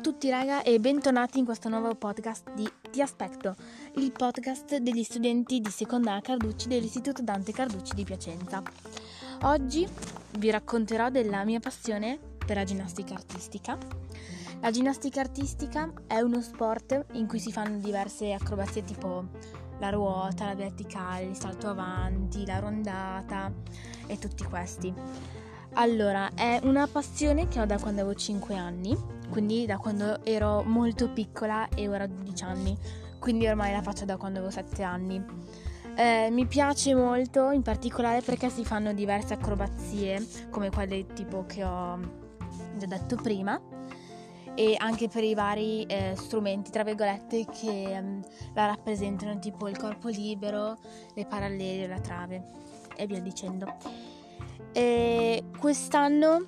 [0.00, 3.54] tutti raga e bentornati in questo nuovo podcast di Ti aspetto,
[3.96, 8.62] il podcast degli studenti di seconda A Carducci dell'Istituto Dante Carducci di Piacenza.
[9.42, 9.86] Oggi
[10.38, 13.76] vi racconterò della mia passione per la ginnastica artistica.
[14.60, 19.26] La ginnastica artistica è uno sport in cui si fanno diverse acrobazie tipo
[19.78, 23.52] la ruota, la verticale, il salto avanti, la rondata
[24.06, 25.41] e tutti questi.
[25.74, 28.94] Allora, è una passione che ho da quando avevo 5 anni,
[29.30, 32.76] quindi da quando ero molto piccola e ora ho 12 anni,
[33.18, 35.24] quindi ormai la faccio da quando avevo 7 anni.
[35.94, 41.64] Eh, mi piace molto, in particolare perché si fanno diverse acrobazie, come quelle tipo che
[41.64, 41.98] ho
[42.76, 43.58] già detto prima,
[44.54, 49.78] e anche per i vari eh, strumenti, tra virgolette, che um, la rappresentano, tipo il
[49.78, 50.76] corpo libero,
[51.14, 52.42] le parallele, la trave
[52.94, 54.20] e via dicendo.
[54.72, 56.44] E quest'anno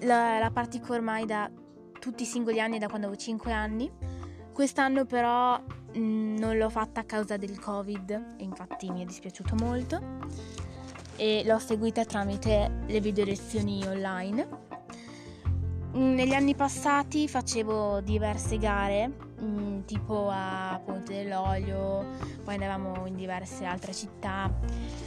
[0.00, 1.50] la, la pratico ormai da
[1.98, 3.90] tutti i singoli anni, da quando avevo 5 anni.
[4.52, 9.04] Quest'anno però mh, mm, non l'ho fatta a causa del Covid e infatti mi è
[9.04, 10.00] dispiaciuto molto.
[11.16, 14.64] E l'ho seguita tramite le video lezioni online.
[15.96, 22.04] Mm, negli anni passati facevo diverse gare, mm, tipo a Ponte dell'Olio,
[22.44, 24.52] poi andavamo in diverse altre città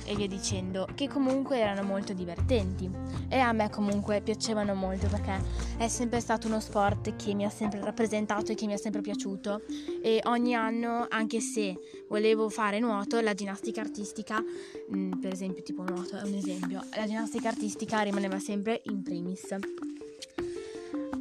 [0.04, 2.90] e via dicendo, che comunque erano molto divertenti
[3.30, 5.40] e a me comunque piacevano molto perché
[5.78, 9.02] è sempre stato uno sport che mi ha sempre rappresentato e che mi è sempre
[9.02, 9.62] piaciuto
[10.02, 14.44] e ogni anno, anche se volevo fare nuoto, la ginnastica artistica,
[14.92, 19.56] mm, per esempio tipo nuoto è un esempio, la ginnastica artistica rimaneva sempre in primis.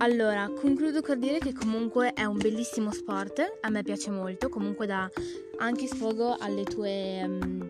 [0.00, 4.86] Allora, concludo col dire che comunque è un bellissimo sport, a me piace molto, comunque
[4.86, 5.10] dà
[5.58, 7.68] anche sfogo alle tue, um,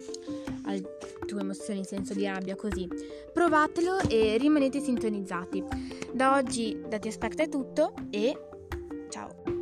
[0.65, 2.87] alle tue emozioni in senso di rabbia, così.
[3.33, 5.65] Provatelo e rimanete sintonizzati.
[6.13, 8.39] Da oggi da Ti Aspetta è tutto e
[9.09, 9.58] ciao!